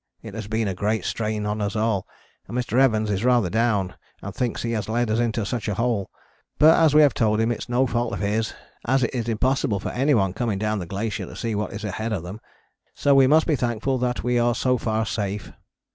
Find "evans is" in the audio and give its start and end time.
2.79-3.23